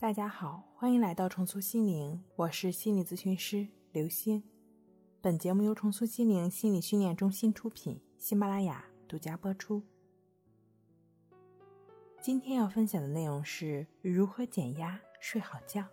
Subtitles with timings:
[0.00, 4.42] 大家好，欢迎来到重塑心灵，我是心理咨询师刘星。
[5.20, 9.82] 本节目由重塑心灵心理训练中心出品，喜马拉雅独家播出。
[12.18, 15.84] 今天要分享的内容是如何减压、睡好觉。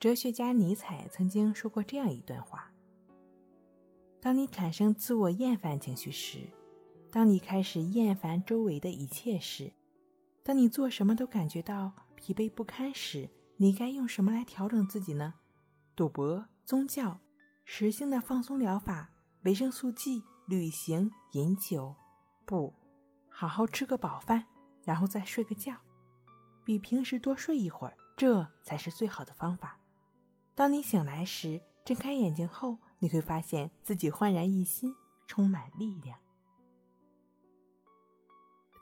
[0.00, 2.72] 哲学家尼采曾经说过这样一段话：
[4.22, 6.38] 当你产生自我厌烦情绪时，
[7.10, 9.70] 当你开始厌烦周围的一切时，
[10.42, 11.92] 当你做什么都感觉到。
[12.22, 15.34] 疲惫不堪时，你该用什么来调整自己呢？
[15.96, 17.18] 赌博、宗教、
[17.64, 19.10] 实性的放松疗法、
[19.42, 21.96] 维生素 G、旅行、饮酒，
[22.46, 22.72] 不，
[23.28, 24.46] 好好吃个饱饭，
[24.84, 25.74] 然后再睡个觉，
[26.64, 29.80] 比平时多睡一会儿，这才是最好的方法。
[30.54, 34.94] 当你醒来时，睁开眼睛后，你会发现自己焕然一新，
[35.26, 36.16] 充满力量。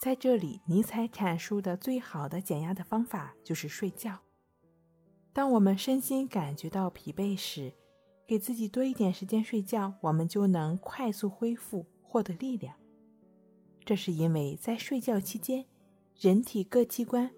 [0.00, 4.18] 在这里，尼采阐述的最好的减压的方法就是睡觉。
[5.30, 7.74] 当我们身心感觉到疲惫时，
[8.26, 12.74] 给自己多一点时间睡觉，我们就能快速恢复，获得力量。
[13.84, 15.66] 这是因为在睡觉期间，
[16.18, 17.30] 人体各器官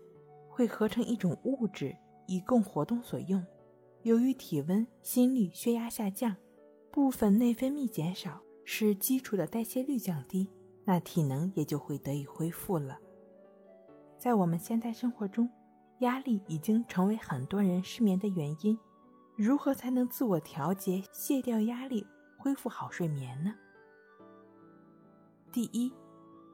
[0.48, 1.96] 会合成一种物质，
[2.28, 3.44] 以供活动所用。
[4.02, 6.36] 由于体温、心率、血压下降，
[6.92, 10.48] 部分内分泌减少，使基础的代谢率降低。
[10.84, 12.98] 那体能也就会得以恢复了。
[14.18, 15.48] 在我们现代生活中，
[15.98, 18.78] 压力已经成为很多人失眠的原因。
[19.36, 23.54] 如何才能自我调节、卸掉压力、恢复好睡眠呢？
[25.50, 25.92] 第一，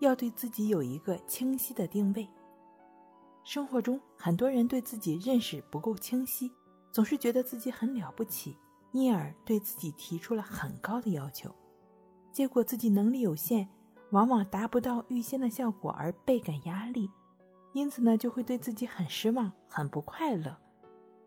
[0.00, 2.28] 要对自己有一个清晰的定位。
[3.44, 6.52] 生活中，很多人对自己认识不够清晰，
[6.92, 8.56] 总是觉得自己很了不起，
[8.92, 11.54] 因而对自己提出了很高的要求，
[12.30, 13.68] 结果自己能力有限。
[14.10, 17.10] 往往达不到预先的效果而倍感压力，
[17.72, 20.56] 因此呢，就会对自己很失望、很不快乐。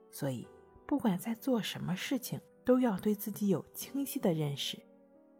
[0.09, 0.47] 所以，
[0.85, 4.78] 不管在做什么事情，都要对自己有清晰的认识，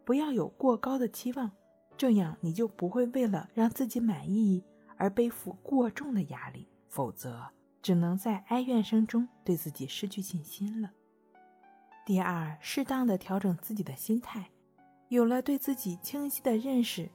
[0.04, 1.50] 不要有过高的期望，
[1.96, 4.62] 这样你就不会为了让自己满意
[4.96, 7.44] 而背负过重的压力，否则
[7.82, 10.90] 只能在哀怨声中对自己失去信心了。
[12.06, 14.50] 第二，适当的调整自己的心态，
[15.08, 17.10] 有了对自己清晰的认识。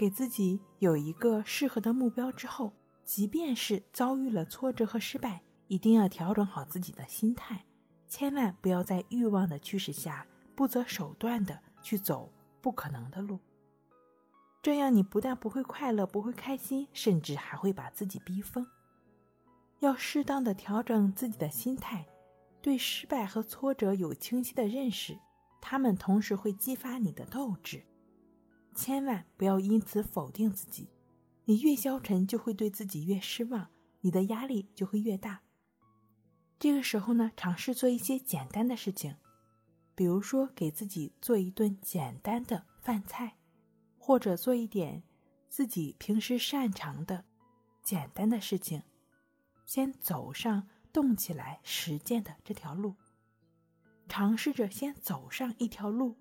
[0.00, 2.72] 给自己有一个适合的目标之后，
[3.04, 7.66] 即便是遭遇了挫折和失败，一定要调整好自己的心态，
[8.08, 13.38] 千万不要在欲望的驱使下不择手段的去走不可能的路。
[14.62, 18.66] 这样你不但不会快乐，不会开心，甚至还会把自己逼疯。
[19.80, 22.06] 要适当的调整自己的心态，
[22.62, 25.18] 对失败和挫折有清晰的认识，
[25.60, 27.84] 他们同时会激发你的斗志。
[28.74, 30.88] 千万不要因此否定自己，
[31.44, 33.68] 你越消沉，就会对自己越失望，
[34.00, 35.42] 你的压力就会越大。
[36.58, 39.16] 这个时候呢，尝试做一些简单的事情，
[39.94, 43.36] 比如说给自己做一顿简单的饭菜，
[43.98, 45.02] 或者做一点
[45.48, 47.24] 自己平时擅长的
[47.82, 48.82] 简单的事情，
[49.64, 52.94] 先走上动起来实践的这条路，
[54.08, 56.16] 尝试着先走上一条路，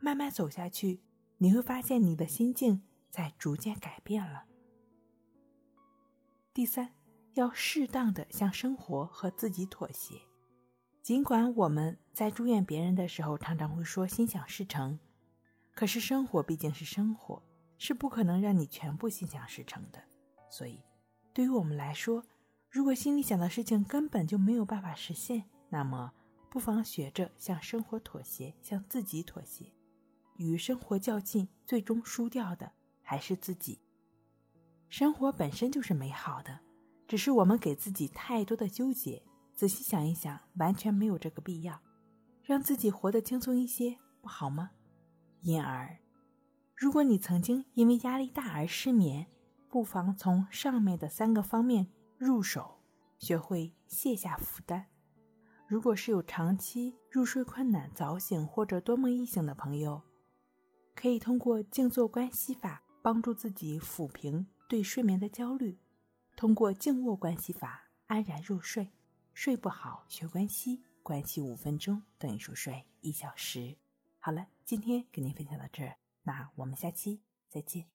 [0.00, 1.00] 慢慢走下去。
[1.44, 4.46] 你会发现你的心境在逐渐改变了。
[6.54, 6.94] 第三，
[7.34, 10.14] 要适当的向生活和自己妥协。
[11.02, 14.98] 尽管我们在祝愿别人的时候常常会说心想事成，
[15.74, 17.42] 可是生活毕竟是生活，
[17.76, 20.02] 是不可能让你全部心想事成的。
[20.48, 20.80] 所以，
[21.34, 22.24] 对于我们来说，
[22.70, 26.10] 如果心里想的事情根本就没有办法实现，那么
[26.48, 29.66] 不妨学着向生活妥协，向自己妥协。
[30.36, 32.72] 与生活较劲，最终输掉的
[33.02, 33.80] 还是自己。
[34.88, 36.60] 生活本身就是美好的，
[37.06, 39.22] 只是我们给自己太多的纠结。
[39.54, 41.80] 仔细想一想，完全没有这个必要。
[42.42, 44.70] 让自己活得轻松一些，不好吗？
[45.40, 45.98] 因而，
[46.74, 49.26] 如果你曾经因为压力大而失眠，
[49.70, 51.86] 不妨从上面的三个方面
[52.18, 52.80] 入手，
[53.18, 54.86] 学会卸下负担。
[55.66, 60.02] 如果是有长期入睡困难、早醒或者多梦易醒的朋友，
[60.94, 65.78] 可以通过静坐观息法帮助自己抚平对睡眠的焦虑，
[66.36, 68.90] 通过静卧观息法安然入睡。
[69.34, 73.76] 睡不好学关息，关息五分钟等于熟睡一小时。
[74.20, 77.20] 好了，今天跟您分享到这儿，那我们下期
[77.50, 77.93] 再见。